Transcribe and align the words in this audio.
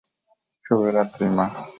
শুভ 0.65 0.81
রাত্রি, 0.95 1.25
মা। 1.37 1.45